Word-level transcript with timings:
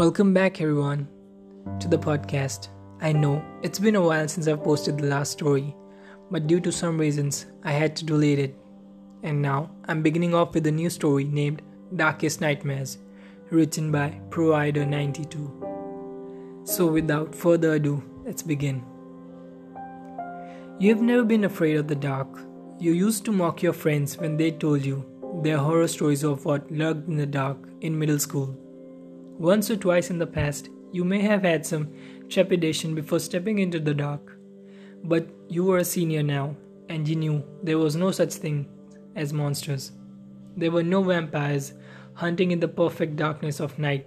Welcome 0.00 0.32
back, 0.32 0.62
everyone, 0.62 1.08
to 1.78 1.86
the 1.86 1.98
podcast. 1.98 2.68
I 3.02 3.12
know 3.12 3.44
it's 3.62 3.78
been 3.78 3.96
a 3.96 4.00
while 4.00 4.26
since 4.28 4.48
I've 4.48 4.64
posted 4.64 4.96
the 4.96 5.06
last 5.06 5.32
story, 5.32 5.76
but 6.30 6.46
due 6.46 6.58
to 6.60 6.72
some 6.72 6.96
reasons, 6.96 7.44
I 7.64 7.72
had 7.72 7.94
to 7.96 8.06
delete 8.06 8.38
it. 8.38 8.56
And 9.22 9.42
now 9.42 9.70
I'm 9.88 10.02
beginning 10.02 10.34
off 10.34 10.54
with 10.54 10.66
a 10.66 10.72
new 10.72 10.88
story 10.88 11.24
named 11.24 11.60
Darkest 11.96 12.40
Nightmares, 12.40 12.96
written 13.50 13.92
by 13.92 14.18
Provider92. 14.30 16.66
So, 16.66 16.86
without 16.86 17.34
further 17.34 17.74
ado, 17.74 18.02
let's 18.24 18.42
begin. 18.42 18.82
You 20.78 20.94
have 20.94 21.02
never 21.02 21.24
been 21.24 21.44
afraid 21.44 21.76
of 21.76 21.88
the 21.88 21.94
dark. 21.94 22.38
You 22.80 22.92
used 22.92 23.26
to 23.26 23.32
mock 23.32 23.62
your 23.62 23.74
friends 23.74 24.16
when 24.16 24.38
they 24.38 24.52
told 24.52 24.86
you 24.86 25.04
their 25.42 25.58
horror 25.58 25.86
stories 25.86 26.24
of 26.24 26.46
what 26.46 26.72
lurked 26.72 27.08
in 27.08 27.16
the 27.16 27.26
dark 27.26 27.58
in 27.82 27.98
middle 27.98 28.18
school. 28.18 28.56
Once 29.38 29.70
or 29.70 29.76
twice 29.76 30.08
in 30.08 30.18
the 30.18 30.26
past, 30.26 30.70
you 30.90 31.04
may 31.04 31.20
have 31.20 31.42
had 31.42 31.66
some 31.66 31.92
trepidation 32.30 32.94
before 32.94 33.18
stepping 33.18 33.58
into 33.58 33.80
the 33.80 33.92
dark. 33.92 34.34
But 35.04 35.28
you 35.46 35.64
were 35.64 35.76
a 35.76 35.84
senior 35.84 36.22
now, 36.22 36.56
and 36.88 37.06
you 37.06 37.16
knew 37.16 37.44
there 37.62 37.76
was 37.76 37.96
no 37.96 38.12
such 38.12 38.32
thing 38.32 38.66
as 39.14 39.34
monsters. 39.34 39.92
There 40.56 40.70
were 40.70 40.82
no 40.82 41.02
vampires 41.02 41.74
hunting 42.14 42.50
in 42.50 42.60
the 42.60 42.68
perfect 42.68 43.16
darkness 43.16 43.60
of 43.60 43.78
night, 43.78 44.06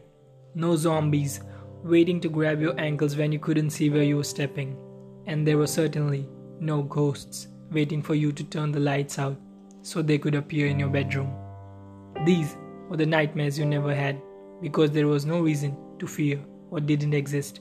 no 0.55 0.75
zombies 0.75 1.41
waiting 1.83 2.19
to 2.21 2.27
grab 2.27 2.59
your 2.59 2.79
ankles 2.79 3.17
when 3.17 3.31
you 3.31 3.37
couldn't 3.37 3.69
see 3.69 3.91
where 3.91 4.01
you 4.01 4.17
were 4.17 4.23
stepping, 4.23 4.75
and 5.27 5.45
there 5.45 5.59
were 5.59 5.67
certainly 5.67 6.27
no 6.59 6.81
ghosts 6.81 7.49
waiting 7.73 8.01
for 8.01 8.15
you 8.15 8.31
to 8.31 8.43
turn 8.43 8.71
the 8.71 8.79
lights 8.79 9.19
out 9.19 9.37
so 9.81 10.01
they 10.01 10.17
could 10.17 10.35
appear 10.35 10.67
in 10.67 10.79
your 10.79 10.89
bedroom. 10.89 11.33
These 12.25 12.55
were 12.89 12.97
the 12.97 13.05
nightmares 13.05 13.57
you 13.57 13.65
never 13.65 13.93
had 13.93 14.21
because 14.61 14.91
there 14.91 15.07
was 15.07 15.25
no 15.25 15.41
reason 15.41 15.75
to 15.99 16.07
fear 16.07 16.37
what 16.69 16.85
didn't 16.85 17.13
exist. 17.13 17.59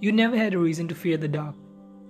You 0.00 0.12
never 0.12 0.36
had 0.36 0.54
a 0.54 0.58
reason 0.58 0.88
to 0.88 0.94
fear 0.94 1.16
the 1.16 1.28
dark, 1.28 1.54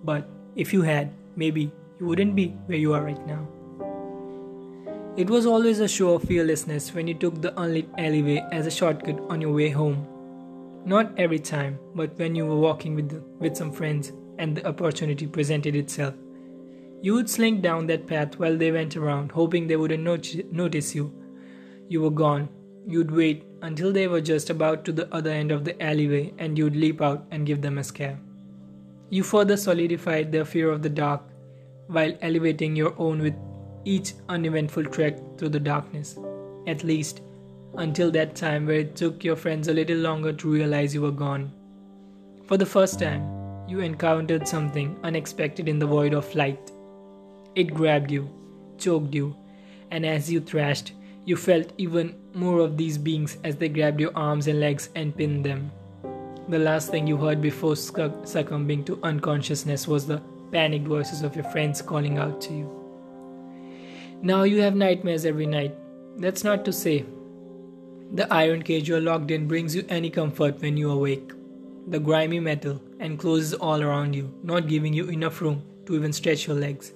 but 0.05 0.29
if 0.55 0.73
you 0.73 0.83
had, 0.83 1.13
maybe 1.37 1.73
you 1.99 2.07
wouldn't 2.07 2.37
be 2.37 2.49
where 2.67 2.79
you 2.79 2.93
are 2.95 3.03
right 3.03 3.27
now. 3.27 3.49
It 5.17 5.29
was 5.29 5.45
always 5.45 5.81
a 5.81 5.89
show 5.89 6.15
of 6.15 6.23
fearlessness 6.23 6.95
when 6.95 7.09
you 7.09 7.15
took 7.15 7.43
the 7.43 7.59
unlit 7.61 7.89
alleyway 7.99 8.47
as 8.53 8.67
a 8.67 8.71
shortcut 8.71 9.19
on 9.29 9.41
your 9.41 9.53
way 9.53 9.69
home. 9.71 10.07
Not 10.85 11.19
every 11.19 11.39
time, 11.39 11.79
but 11.95 12.17
when 12.19 12.35
you 12.35 12.47
were 12.47 12.57
walking 12.57 12.95
with, 12.95 13.09
the, 13.11 13.21
with 13.39 13.57
some 13.57 13.73
friends 13.73 14.13
and 14.39 14.57
the 14.57 14.67
opportunity 14.67 15.27
presented 15.27 15.75
itself. 15.75 16.15
You 17.03 17.15
would 17.15 17.31
slink 17.31 17.63
down 17.63 17.87
that 17.87 18.07
path 18.07 18.39
while 18.39 18.57
they 18.57 18.73
went 18.73 18.97
around, 18.97 19.33
hoping 19.33 19.67
they 19.67 19.77
wouldn't 19.77 20.05
not- 20.05 20.53
notice 20.53 20.95
you. 20.95 21.13
You 21.89 22.03
were 22.03 22.11
gone, 22.11 22.49
You'd 22.87 23.11
wait 23.11 23.45
until 23.63 23.93
they 23.93 24.09
were 24.09 24.21
just 24.21 24.51
about 24.51 24.85
to 24.85 24.93
the 24.93 25.13
other 25.15 25.31
end 25.31 25.53
of 25.53 25.65
the 25.65 25.81
alleyway 25.83 26.33
and 26.39 26.57
you'd 26.57 26.77
leap 26.77 27.01
out 27.03 27.27
and 27.31 27.47
give 27.47 27.61
them 27.63 27.79
a 27.79 27.85
scare. 27.85 28.19
You 29.11 29.23
further 29.23 29.57
solidified 29.57 30.33
their 30.33 30.45
fear 30.45 30.71
of 30.71 30.83
the 30.83 30.89
dark 30.89 31.23
while 31.89 32.17
elevating 32.23 32.75
your 32.75 32.95
own 32.99 33.21
with 33.21 33.35
each 33.85 34.15
uneventful 34.29 34.85
trek 34.85 35.19
through 35.37 35.51
the 35.51 35.61
darkness, 35.61 36.19
at 36.67 36.85
least 36.85 37.23
until 37.77 38.11
that 38.11 38.35
time 38.35 38.67
where 38.67 38.81
it 38.81 38.97
took 38.97 39.23
your 39.23 39.37
friends 39.37 39.69
a 39.69 39.75
little 39.75 39.99
longer 39.99 40.33
to 40.33 40.53
realize 40.53 40.95
you 40.95 41.03
were 41.03 41.11
gone. 41.11 41.53
For 42.47 42.57
the 42.57 42.67
first 42.67 42.99
time, 42.99 43.23
you 43.69 43.81
encountered 43.81 44.49
something 44.49 44.99
unexpected 45.05 45.69
in 45.69 45.79
the 45.79 45.87
void 45.87 46.15
of 46.15 46.35
light. 46.35 46.73
It 47.55 47.75
grabbed 47.75 48.11
you, 48.11 48.31
choked 48.79 49.15
you, 49.15 49.37
and 49.91 50.07
as 50.07 50.31
you 50.31 50.41
thrashed, 50.41 50.93
you 51.25 51.37
felt 51.37 51.73
even 51.79 52.15
more 52.33 52.61
of 52.61 52.77
these 52.77 52.97
beings 52.97 53.39
as 53.45 53.57
they 53.57 53.69
grabbed 53.69 54.01
your 54.01 54.17
arms 54.17 54.47
and 54.47 54.61
legs 54.61 54.89
and 54.95 55.17
pinned 55.17 55.45
them. 55.45 55.71
The 56.49 56.59
last 56.59 56.91
thing 56.91 57.07
you 57.07 57.17
heard 57.17 57.41
before 57.41 57.77
succumbing 57.77 58.85
to 58.85 59.01
unconsciousness 59.03 59.87
was 59.87 60.07
the 60.07 60.23
panicked 60.53 60.87
voices 60.87 61.23
of 61.23 61.35
your 61.35 61.45
friends 61.45 61.83
calling 61.83 62.19
out 62.19 62.41
to 62.43 62.53
you. 62.53 62.69
Now 64.23 64.43
you 64.43 64.61
have 64.61 64.75
nightmares 64.75 65.25
every 65.25 65.47
night. 65.47 65.75
That's 66.17 66.45
not 66.45 66.65
to 66.65 66.73
say 66.73 67.05
the 68.13 68.33
iron 68.33 68.63
cage 68.63 68.89
you're 68.89 69.01
locked 69.01 69.31
in 69.31 69.47
brings 69.47 69.75
you 69.75 69.85
any 69.89 70.11
comfort 70.11 70.61
when 70.61 70.77
you 70.77 70.91
awake. 70.91 71.31
The 71.87 72.01
grimy 72.01 72.41
metal 72.41 72.81
encloses 72.99 73.55
all 73.55 73.83
around 73.83 74.15
you, 74.15 74.33
not 74.43 74.67
giving 74.69 74.93
you 74.93 75.09
enough 75.09 75.41
room 75.41 75.63
to 75.87 75.95
even 75.95 76.13
stretch 76.13 76.47
your 76.47 76.57
legs. 76.57 76.93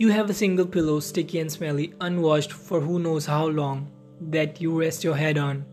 You 0.00 0.10
have 0.10 0.30
a 0.30 0.34
single 0.34 0.64
pillow, 0.64 1.00
sticky 1.00 1.40
and 1.40 1.50
smelly, 1.50 1.92
unwashed 2.00 2.52
for 2.52 2.80
who 2.80 3.00
knows 3.00 3.26
how 3.26 3.48
long, 3.48 3.90
that 4.20 4.60
you 4.60 4.78
rest 4.78 5.02
your 5.02 5.16
head 5.16 5.38
on, 5.38 5.64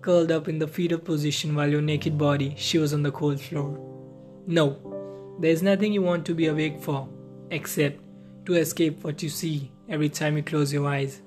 curled 0.00 0.32
up 0.32 0.48
in 0.48 0.58
the 0.58 0.66
fetal 0.66 0.98
position 0.98 1.54
while 1.54 1.70
your 1.70 1.80
naked 1.80 2.18
body 2.18 2.52
shivers 2.58 2.92
on 2.92 3.04
the 3.04 3.12
cold 3.12 3.40
floor. 3.40 3.78
No, 4.48 5.36
there 5.38 5.52
is 5.52 5.62
nothing 5.62 5.92
you 5.92 6.02
want 6.02 6.26
to 6.26 6.34
be 6.34 6.48
awake 6.48 6.80
for, 6.80 7.08
except 7.52 8.00
to 8.46 8.54
escape 8.54 9.04
what 9.04 9.22
you 9.22 9.28
see 9.28 9.70
every 9.88 10.08
time 10.08 10.36
you 10.36 10.42
close 10.42 10.72
your 10.72 10.88
eyes. 10.88 11.22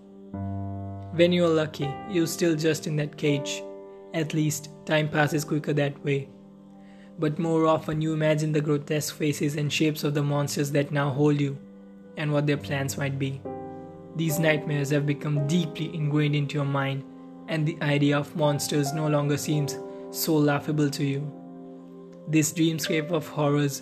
When 1.13 1.31
you 1.31 1.45
are 1.45 1.55
lucky, 1.63 1.89
you're 2.09 2.27
still 2.27 2.57
just 2.57 2.87
in 2.87 2.97
that 2.97 3.15
cage. 3.15 3.63
At 4.13 4.33
least, 4.33 4.67
time 4.85 5.07
passes 5.07 5.45
quicker 5.45 5.71
that 5.75 6.03
way. 6.03 6.27
But 7.19 7.39
more 7.39 7.67
often, 7.67 8.01
you 8.01 8.11
imagine 8.11 8.51
the 8.51 8.59
grotesque 8.59 9.15
faces 9.15 9.55
and 9.55 9.71
shapes 9.71 10.03
of 10.03 10.13
the 10.13 10.23
monsters 10.23 10.73
that 10.73 10.91
now 10.91 11.09
hold 11.09 11.39
you 11.39 11.57
and 12.17 12.31
what 12.31 12.47
their 12.47 12.57
plans 12.57 12.97
might 12.97 13.17
be. 13.17 13.41
These 14.15 14.39
nightmares 14.39 14.91
have 14.91 15.05
become 15.05 15.47
deeply 15.47 15.93
ingrained 15.95 16.35
into 16.35 16.55
your 16.55 16.65
mind, 16.65 17.03
and 17.47 17.65
the 17.65 17.77
idea 17.81 18.17
of 18.17 18.35
monsters 18.35 18.93
no 18.93 19.07
longer 19.07 19.37
seems 19.37 19.77
so 20.11 20.35
laughable 20.35 20.89
to 20.91 21.03
you. 21.03 21.31
This 22.27 22.53
dreamscape 22.53 23.11
of 23.11 23.27
horrors 23.27 23.81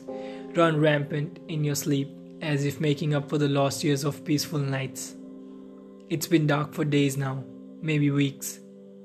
run 0.55 0.79
rampant 0.79 1.39
in 1.47 1.63
your 1.63 1.75
sleep 1.75 2.09
as 2.41 2.65
if 2.65 2.79
making 2.79 3.13
up 3.13 3.29
for 3.29 3.37
the 3.37 3.47
lost 3.47 3.83
years 3.83 4.03
of 4.03 4.23
peaceful 4.25 4.59
nights. 4.59 5.15
It's 6.09 6.27
been 6.27 6.47
dark 6.47 6.73
for 6.73 6.85
days 6.85 7.17
now, 7.17 7.43
maybe 7.81 8.09
weeks. 8.09 8.59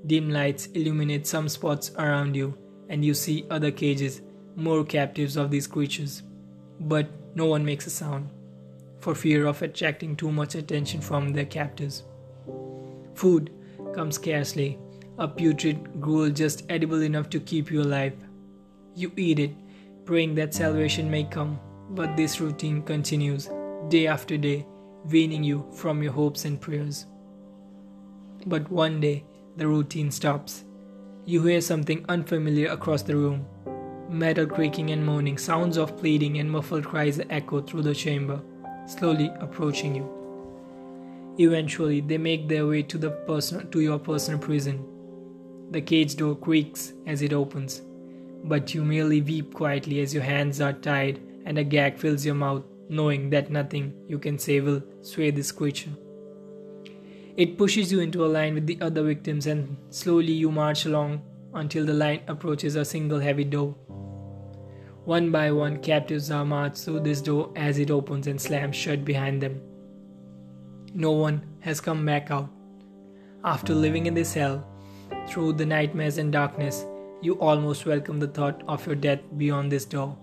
Dim 0.07 0.31
lights 0.31 0.67
illuminate 0.67 1.27
some 1.27 1.49
spots 1.49 1.91
around 1.99 2.37
you, 2.37 2.57
and 2.89 3.05
you 3.05 3.15
see 3.15 3.47
other 3.51 3.71
cages, 3.71 4.23
more 4.55 4.85
captives 4.85 5.37
of 5.37 5.51
these 5.51 5.67
creatures. 5.67 6.23
But 6.81 7.09
no 7.35 7.47
one 7.47 7.65
makes 7.65 7.87
a 7.87 7.91
sound 7.91 8.31
for 9.07 9.15
fear 9.15 9.47
of 9.47 9.63
attracting 9.63 10.17
too 10.17 10.33
much 10.33 10.57
attention 10.57 11.01
from 11.01 11.33
their 11.33 11.45
captors. 11.45 12.03
Food 13.15 13.53
comes 13.95 14.17
scarcely, 14.17 14.81
a 15.17 15.29
putrid 15.29 16.01
gruel 16.01 16.29
just 16.29 16.65
edible 16.69 17.03
enough 17.03 17.31
to 17.31 17.39
keep 17.39 17.71
you 17.71 17.83
alive. 17.83 18.17
You 18.97 19.13
eat 19.17 19.39
it, 19.39 19.53
praying 20.07 20.35
that 20.35 20.55
salvation 20.55 21.09
may 21.09 21.23
come, 21.23 21.61
but 21.91 22.17
this 22.17 22.41
routine 22.41 22.83
continues 22.83 23.49
day 23.87 24.09
after 24.09 24.37
day, 24.37 24.67
weaning 25.05 25.45
you 25.45 25.65
from 25.73 26.03
your 26.03 26.13
hopes 26.13 26.45
and 26.45 26.61
prayers. 26.61 27.07
But 28.45 28.69
one 28.73 29.01
day, 29.01 29.25
the 29.57 29.69
routine 29.69 30.11
stops. 30.11 30.65
You 31.27 31.45
hear 31.45 31.61
something 31.61 32.05
unfamiliar 32.09 32.73
across 32.73 33.03
the 33.03 33.15
room. 33.15 33.47
Metal 34.09 34.47
creaking 34.47 34.91
and 34.91 35.07
moaning, 35.07 35.39
sounds 35.39 35.77
of 35.77 35.97
pleading 35.97 36.41
and 36.41 36.51
muffled 36.51 36.85
cries 36.85 37.21
echo 37.31 37.61
through 37.61 37.83
the 37.83 37.95
chamber 37.95 38.43
slowly 38.87 39.31
approaching 39.41 39.95
you. 39.95 41.37
Eventually, 41.39 42.01
they 42.01 42.19
make 42.19 42.49
their 42.49 42.67
way 42.67 42.83
to 42.83 42.97
the 42.99 43.11
person 43.11 43.71
to 43.71 43.81
your 43.81 43.99
personal 43.99 44.41
prison. 44.41 44.85
The 45.71 45.81
cage 45.81 46.17
door 46.17 46.35
creaks 46.37 46.93
as 47.07 47.23
it 47.23 47.33
opens, 47.33 47.83
but 48.45 48.73
you 48.73 48.85
merely 48.85 49.21
weep 49.21 49.53
quietly 49.53 50.01
as 50.01 50.15
your 50.15 50.23
hands 50.23 50.61
are 50.61 50.73
tied 50.73 51.21
and 51.45 51.59
a 51.59 51.65
gag 51.65 51.99
fills 51.99 52.25
your 52.25 52.35
mouth, 52.35 52.65
knowing 52.89 53.31
that 53.31 53.51
nothing 53.51 53.93
you 54.09 54.19
can 54.19 54.39
say 54.39 54.61
will 54.61 54.83
sway 55.01 55.31
this 55.31 55.53
creature. 55.53 55.91
It 57.37 57.59
pushes 57.59 57.93
you 57.93 58.01
into 58.01 58.25
a 58.25 58.29
line 58.29 58.55
with 58.55 58.67
the 58.67 58.79
other 58.81 59.03
victims, 59.03 59.47
and 59.47 59.77
slowly 59.91 60.33
you 60.33 60.51
march 60.51 60.87
along 60.87 61.23
until 61.55 61.85
the 61.85 61.93
line 61.93 62.23
approaches 62.29 62.77
a 62.77 62.85
single 62.85 63.21
heavy 63.21 63.45
door. 63.45 63.75
One 65.07 65.31
by 65.31 65.53
one, 65.53 65.79
captives 65.83 66.33
are 66.33 66.45
marched 66.45 66.79
through 66.79 66.99
this 67.01 67.21
door 67.21 67.53
as 67.55 67.79
it 67.79 67.93
opens 67.93 68.27
and 68.27 68.41
slams 68.41 68.75
shut 68.75 69.05
behind 69.05 69.41
them. 69.41 69.61
No 70.95 71.13
one 71.13 71.43
has 71.61 71.81
come 71.81 72.05
back 72.05 72.33
out. 72.33 72.51
After 73.45 73.73
living 73.73 74.07
in 74.07 74.15
this 74.15 74.35
hell, 74.35 74.67
through 75.29 75.53
the 75.53 75.65
nightmares 75.65 76.19
and 76.19 76.33
darkness, 76.33 76.85
you 77.23 77.35
almost 77.35 77.87
welcome 77.87 78.19
the 78.19 78.27
thought 78.27 78.65
of 78.67 78.85
your 78.85 78.97
death 78.97 79.21
beyond 79.37 79.71
this 79.71 79.85
door. 79.85 80.19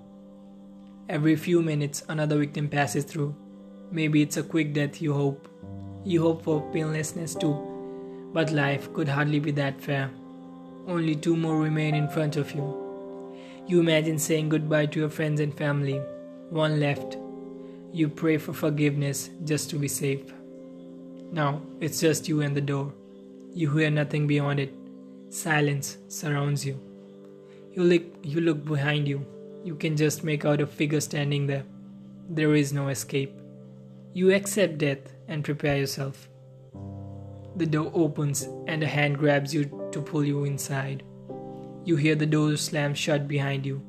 Every 1.08 1.38
few 1.38 1.62
minutes, 1.62 2.04
another 2.10 2.38
victim 2.38 2.68
passes 2.68 3.06
through. 3.06 3.34
Maybe 3.90 4.22
it's 4.22 4.36
a 4.36 4.44
quick 4.44 4.74
death 4.74 5.02
you 5.02 5.14
hope. 5.14 5.48
You 6.04 6.24
hope 6.24 6.44
for 6.44 6.62
painlessness 6.74 7.36
too, 7.36 7.56
but 8.34 8.52
life 8.52 8.92
could 8.92 9.08
hardly 9.08 9.40
be 9.40 9.52
that 9.52 9.80
fair. 9.80 10.12
Only 10.90 11.16
two 11.16 11.38
more 11.38 11.58
remain 11.58 11.96
in 11.96 12.10
front 12.10 12.36
of 12.36 12.52
you. 12.52 12.83
You 13.66 13.80
imagine 13.80 14.20
saying 14.20 14.50
goodbye 14.50 14.88
to 14.88 15.00
your 15.00 15.10
friends 15.10 15.40
and 15.40 15.58
family. 15.58 16.02
One 16.50 16.82
left. 16.82 17.18
You 17.94 18.10
pray 18.10 18.38
for 18.38 18.52
forgiveness 18.52 19.30
just 19.46 19.70
to 19.70 19.78
be 19.78 19.88
safe. 19.88 20.34
Now 21.32 21.62
it's 21.80 22.02
just 22.02 22.28
you 22.28 22.42
and 22.42 22.56
the 22.56 22.62
door. 22.62 22.94
You 23.54 23.72
hear 23.72 23.90
nothing 23.90 24.28
beyond 24.28 24.60
it. 24.60 24.74
Silence 25.30 25.98
surrounds 26.10 26.66
you. 26.66 26.78
You 27.72 27.84
look, 27.84 28.04
you 28.22 28.42
look 28.42 28.66
behind 28.66 29.08
you. 29.08 29.26
You 29.64 29.76
can 29.76 29.96
just 29.96 30.24
make 30.24 30.44
out 30.44 30.60
a 30.60 30.68
figure 30.68 31.00
standing 31.00 31.48
there. 31.48 31.64
There 32.30 32.56
is 32.56 32.74
no 32.74 32.90
escape. 32.90 33.34
You 34.14 34.34
accept 34.34 34.78
death 34.78 35.14
and 35.30 35.44
prepare 35.44 35.78
yourself. 35.78 36.28
The 37.56 37.66
door 37.66 37.92
opens 37.94 38.48
and 38.68 38.84
a 38.84 38.88
hand 38.88 39.18
grabs 39.18 39.54
you 39.54 39.90
to 39.92 40.02
pull 40.02 40.26
you 40.26 40.44
inside. 40.44 41.04
You 41.86 41.98
hear 41.98 42.16
the 42.16 42.26
door 42.26 42.56
slam 42.56 42.94
shut 42.94 43.28
behind 43.28 43.66
you. 43.66 43.82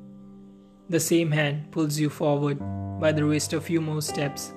The 0.89 0.99
same 0.99 1.31
hand 1.31 1.71
pulls 1.71 1.97
you 1.97 2.09
forward 2.09 2.59
by 2.99 3.13
the 3.13 3.23
wrist 3.23 3.53
a 3.53 3.61
few 3.61 3.79
more 3.79 4.01
steps. 4.01 4.53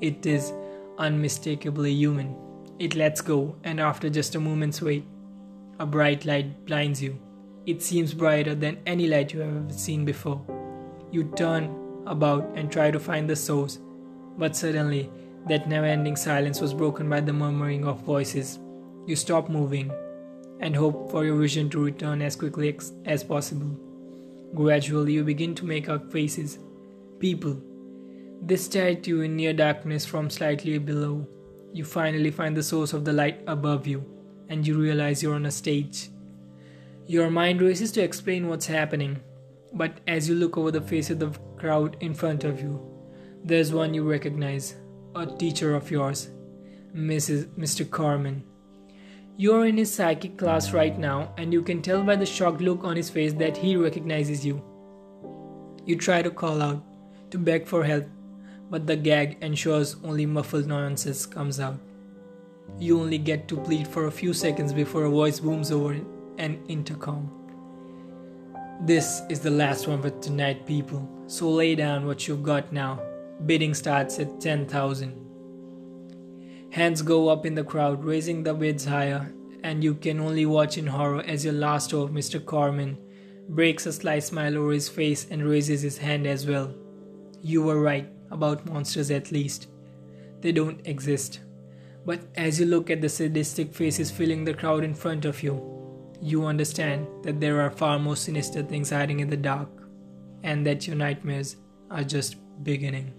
It 0.00 0.24
is 0.24 0.52
unmistakably 0.96 1.92
human. 1.92 2.34
It 2.78 2.94
lets 2.94 3.20
go, 3.20 3.56
and 3.62 3.78
after 3.78 4.08
just 4.08 4.34
a 4.34 4.40
moment's 4.40 4.80
wait, 4.80 5.04
a 5.78 5.84
bright 5.84 6.24
light 6.24 6.64
blinds 6.64 7.02
you. 7.02 7.18
It 7.66 7.82
seems 7.82 8.14
brighter 8.14 8.54
than 8.54 8.78
any 8.86 9.06
light 9.06 9.32
you 9.32 9.40
have 9.40 9.54
ever 9.54 9.72
seen 9.72 10.04
before. 10.06 10.40
You 11.10 11.24
turn 11.36 11.76
about 12.06 12.50
and 12.56 12.72
try 12.72 12.90
to 12.90 12.98
find 12.98 13.28
the 13.28 13.36
source, 13.36 13.78
but 14.38 14.56
suddenly 14.56 15.10
that 15.46 15.68
never 15.68 15.86
ending 15.86 16.16
silence 16.16 16.60
was 16.60 16.72
broken 16.72 17.08
by 17.10 17.20
the 17.20 17.32
murmuring 17.34 17.84
of 17.84 18.00
voices. 18.00 18.58
You 19.06 19.14
stop 19.14 19.48
moving 19.50 19.92
and 20.62 20.76
hope 20.76 21.10
for 21.10 21.24
your 21.24 21.36
vision 21.36 21.68
to 21.70 21.84
return 21.84 22.22
as 22.22 22.36
quickly 22.36 22.78
as 23.04 23.24
possible. 23.24 23.76
Gradually, 24.54 25.14
you 25.14 25.24
begin 25.24 25.54
to 25.56 25.66
make 25.66 25.88
out 25.88 26.10
faces, 26.12 26.58
people. 27.18 27.60
They 28.44 28.56
stare 28.56 28.88
at 28.90 29.06
you 29.06 29.22
in 29.22 29.36
near 29.36 29.52
darkness 29.52 30.06
from 30.06 30.30
slightly 30.30 30.78
below. 30.78 31.26
You 31.72 31.84
finally 31.84 32.30
find 32.30 32.56
the 32.56 32.62
source 32.62 32.92
of 32.92 33.04
the 33.04 33.12
light 33.12 33.40
above 33.46 33.86
you, 33.86 34.04
and 34.48 34.66
you 34.66 34.78
realize 34.78 35.22
you're 35.22 35.34
on 35.34 35.46
a 35.46 35.50
stage. 35.50 36.10
Your 37.06 37.30
mind 37.30 37.60
races 37.60 37.90
to 37.92 38.02
explain 38.02 38.48
what's 38.48 38.66
happening, 38.66 39.20
but 39.72 39.98
as 40.06 40.28
you 40.28 40.36
look 40.36 40.56
over 40.56 40.70
the 40.70 40.80
face 40.80 41.10
of 41.10 41.18
the 41.18 41.30
crowd 41.56 41.96
in 42.00 42.14
front 42.14 42.44
of 42.44 42.60
you, 42.60 42.80
there's 43.44 43.72
one 43.72 43.94
you 43.94 44.08
recognize 44.08 44.76
a 45.16 45.26
teacher 45.26 45.74
of 45.74 45.90
yours, 45.90 46.28
Mrs. 46.94 47.46
Mr. 47.58 47.88
Carmen. 47.90 48.44
You're 49.42 49.66
in 49.66 49.76
his 49.76 49.92
psychic 49.92 50.38
class 50.38 50.72
right 50.72 50.96
now, 50.96 51.34
and 51.36 51.52
you 51.52 51.62
can 51.62 51.82
tell 51.82 52.04
by 52.04 52.14
the 52.14 52.24
shocked 52.24 52.60
look 52.60 52.84
on 52.84 52.94
his 52.94 53.10
face 53.10 53.32
that 53.32 53.56
he 53.56 53.74
recognizes 53.74 54.46
you. 54.46 54.62
You 55.84 55.96
try 55.96 56.22
to 56.22 56.30
call 56.30 56.62
out, 56.62 56.80
to 57.32 57.38
beg 57.38 57.66
for 57.66 57.82
help, 57.82 58.04
but 58.70 58.86
the 58.86 58.94
gag 58.94 59.38
ensures 59.40 59.96
only 60.04 60.26
muffled 60.26 60.68
nonsense 60.68 61.26
comes 61.26 61.58
out. 61.58 61.80
You 62.78 63.00
only 63.00 63.18
get 63.18 63.48
to 63.48 63.56
plead 63.56 63.88
for 63.88 64.06
a 64.06 64.12
few 64.12 64.32
seconds 64.32 64.72
before 64.72 65.06
a 65.06 65.10
voice 65.10 65.40
booms 65.40 65.72
over 65.72 65.98
an 66.38 66.62
intercom. 66.68 67.28
This 68.82 69.22
is 69.28 69.40
the 69.40 69.50
last 69.50 69.88
one 69.88 70.02
for 70.02 70.10
tonight, 70.10 70.66
people, 70.66 71.08
so 71.26 71.50
lay 71.50 71.74
down 71.74 72.06
what 72.06 72.28
you've 72.28 72.44
got 72.44 72.72
now 72.72 73.02
Bidding 73.44 73.74
starts 73.74 74.20
at 74.20 74.40
10,000. 74.40 75.31
Hands 76.72 77.02
go 77.02 77.28
up 77.28 77.44
in 77.44 77.54
the 77.54 77.64
crowd, 77.64 78.02
raising 78.02 78.42
the 78.42 78.54
bids 78.54 78.86
higher, 78.86 79.30
and 79.62 79.84
you 79.84 79.92
can 79.92 80.18
only 80.18 80.46
watch 80.46 80.78
in 80.78 80.86
horror 80.86 81.22
as 81.22 81.44
your 81.44 81.52
last 81.52 81.90
hope, 81.90 82.10
Mr. 82.10 82.42
Corman, 82.42 82.96
breaks 83.50 83.84
a 83.84 83.92
sly 83.92 84.20
smile 84.20 84.56
over 84.56 84.72
his 84.72 84.88
face 84.88 85.26
and 85.30 85.46
raises 85.46 85.82
his 85.82 85.98
hand 85.98 86.26
as 86.26 86.46
well. 86.46 86.74
You 87.42 87.62
were 87.62 87.78
right, 87.78 88.08
about 88.30 88.64
monsters 88.64 89.10
at 89.10 89.30
least. 89.30 89.66
They 90.40 90.50
don't 90.50 90.80
exist. 90.86 91.40
But 92.06 92.22
as 92.36 92.58
you 92.58 92.64
look 92.64 92.88
at 92.88 93.02
the 93.02 93.08
sadistic 93.10 93.74
faces 93.74 94.10
filling 94.10 94.42
the 94.42 94.54
crowd 94.54 94.82
in 94.82 94.94
front 94.94 95.26
of 95.26 95.42
you, 95.42 95.60
you 96.22 96.46
understand 96.46 97.06
that 97.22 97.38
there 97.38 97.60
are 97.60 97.70
far 97.70 97.98
more 97.98 98.16
sinister 98.16 98.62
things 98.62 98.88
hiding 98.88 99.20
in 99.20 99.28
the 99.28 99.36
dark, 99.36 99.68
and 100.42 100.66
that 100.66 100.86
your 100.86 100.96
nightmares 100.96 101.56
are 101.90 102.02
just 102.02 102.36
beginning. 102.64 103.12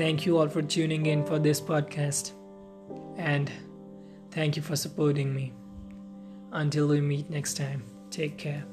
Thank 0.00 0.24
you 0.24 0.38
all 0.38 0.48
for 0.48 0.62
tuning 0.62 1.04
in 1.04 1.26
for 1.26 1.38
this 1.38 1.60
podcast. 1.60 2.32
And 3.18 3.52
thank 4.30 4.56
you 4.56 4.62
for 4.62 4.74
supporting 4.74 5.34
me. 5.34 5.52
Until 6.52 6.88
we 6.88 7.02
meet 7.02 7.28
next 7.28 7.58
time, 7.58 7.82
take 8.10 8.38
care. 8.38 8.64